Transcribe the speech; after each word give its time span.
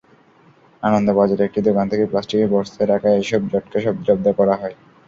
আনন্দবাজারের 0.83 1.47
একটি 1.47 1.59
দোকান 1.67 1.85
থেকে 1.91 2.05
প্লাস্টিকের 2.11 2.51
বস্তায় 2.53 2.89
রাখা 2.89 3.09
এসব 3.15 3.41
জাটকা 3.51 3.77
জব্দ 4.07 4.25
করা 4.39 4.55
হয়। 4.61 4.75